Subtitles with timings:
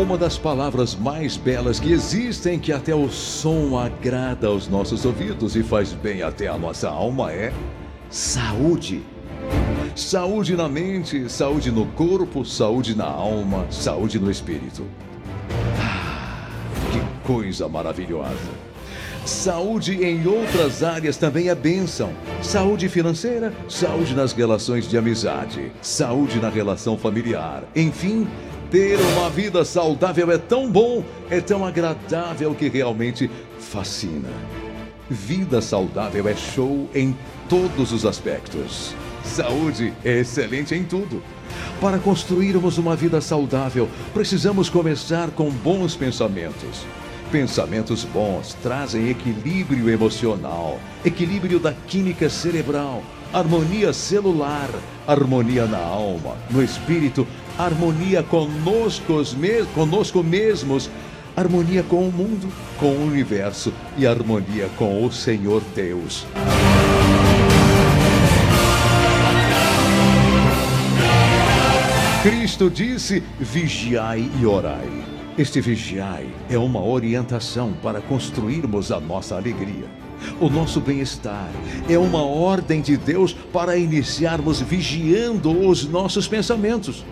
[0.00, 5.54] Uma das palavras mais belas que existem, que até o som agrada aos nossos ouvidos
[5.56, 7.52] e faz bem até a nossa alma, é
[8.08, 9.02] saúde.
[9.94, 14.86] Saúde na mente, saúde no corpo, saúde na alma, saúde no espírito.
[15.78, 16.48] Ah,
[16.90, 18.70] que coisa maravilhosa!
[19.26, 22.10] Saúde em outras áreas também é bênção.
[22.42, 27.64] Saúde financeira, saúde nas relações de amizade, saúde na relação familiar.
[27.76, 28.26] Enfim,
[28.70, 33.28] ter uma vida saudável é tão bom, é tão agradável que realmente
[33.58, 34.28] fascina.
[35.08, 37.16] Vida saudável é show em
[37.48, 38.94] todos os aspectos.
[39.24, 41.20] Saúde é excelente em tudo.
[41.80, 46.86] Para construirmos uma vida saudável, precisamos começar com bons pensamentos.
[47.32, 53.02] Pensamentos bons trazem equilíbrio emocional, equilíbrio da química cerebral,
[53.32, 54.68] harmonia celular,
[55.06, 57.26] harmonia na alma, no espírito,
[57.64, 59.22] harmonia conosco,
[59.74, 60.90] conosco mesmos,
[61.36, 66.26] harmonia com o mundo, com o universo e harmonia com o Senhor Deus.
[72.22, 74.88] Cristo disse: vigiai e orai.
[75.38, 79.86] Este vigiai é uma orientação para construirmos a nossa alegria.
[80.38, 81.48] O nosso bem-estar
[81.88, 87.04] é uma ordem de Deus para iniciarmos vigiando os nossos pensamentos.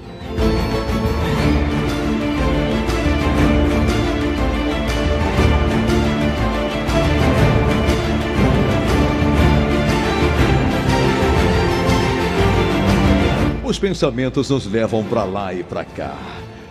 [13.69, 16.17] Os pensamentos nos levam para lá e para cá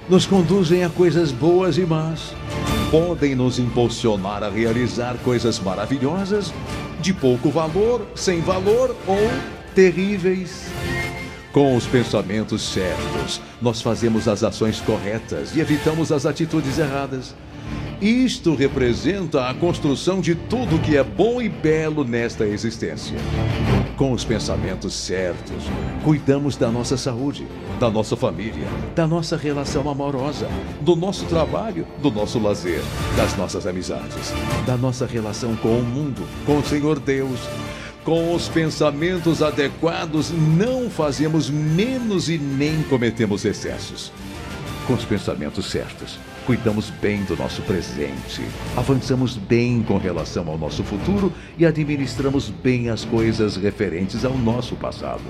[0.10, 2.34] nos conduzem a coisas boas e más.
[2.90, 6.52] Podem nos impulsionar a realizar coisas maravilhosas,
[7.00, 9.20] de pouco valor, sem valor ou
[9.76, 10.72] terríveis.
[11.54, 17.36] Com os pensamentos certos, nós fazemos as ações corretas e evitamos as atitudes erradas.
[18.02, 23.18] Isto representa a construção de tudo que é bom e belo nesta existência.
[23.98, 25.64] Com os pensamentos certos,
[26.04, 27.48] cuidamos da nossa saúde,
[27.80, 30.48] da nossa família, da nossa relação amorosa,
[30.82, 32.80] do nosso trabalho, do nosso lazer,
[33.16, 34.32] das nossas amizades,
[34.68, 37.40] da nossa relação com o mundo, com o Senhor Deus.
[38.04, 44.14] Com os pensamentos adequados, não fazemos menos e nem cometemos excessos.
[44.86, 48.42] Com os pensamentos certos, cuidamos bem do nosso presente,
[48.78, 54.74] avançamos bem com relação ao nosso futuro e administramos bem as coisas referentes ao nosso
[54.78, 55.26] passado.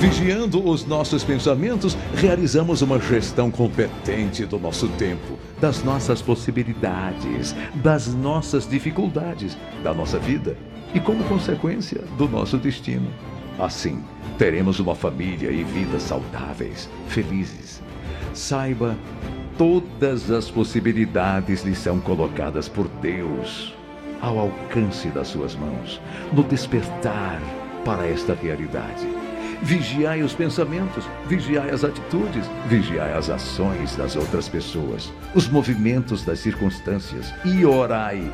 [0.00, 8.12] Vigiando os nossos pensamentos, realizamos uma gestão competente do nosso tempo, das nossas possibilidades, das
[8.12, 10.56] nossas dificuldades, da nossa vida
[10.92, 13.31] e, como consequência, do nosso destino.
[13.58, 14.02] Assim,
[14.38, 17.82] teremos uma família e vidas saudáveis, felizes,
[18.34, 18.96] Saiba,
[19.58, 23.74] todas as possibilidades lhe são colocadas por Deus
[24.22, 26.00] ao alcance das suas mãos,
[26.32, 27.40] no despertar
[27.84, 29.06] para esta realidade.
[29.60, 36.38] Vigiai os pensamentos, vigiai as atitudes, vigiai as ações das outras pessoas, os movimentos das
[36.38, 38.32] circunstâncias e orai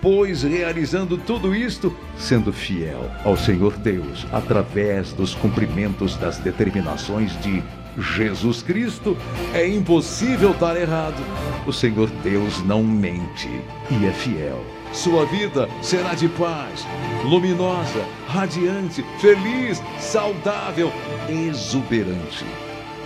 [0.00, 7.62] pois, realizando tudo isto, sendo fiel ao Senhor Deus, através dos cumprimentos das determinações de
[7.98, 9.16] Jesus Cristo,
[9.54, 11.22] é impossível estar errado.
[11.66, 13.48] O Senhor Deus não mente
[13.90, 14.62] e é fiel.
[14.92, 16.86] Sua vida será de paz,
[17.24, 20.92] luminosa, radiante, feliz, saudável,
[21.28, 22.44] exuberante.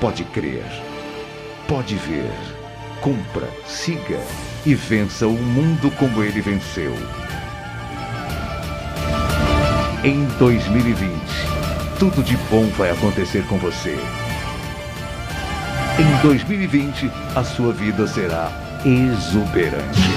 [0.00, 0.64] Pode crer,
[1.66, 2.59] pode ver,
[3.00, 4.20] cumpra, siga
[4.64, 6.94] e vença o mundo como ele venceu.
[10.04, 11.10] Em 2020,
[11.98, 13.98] tudo de bom vai acontecer com você.
[15.98, 18.50] Em 2020, a sua vida será
[18.84, 20.09] exuberante.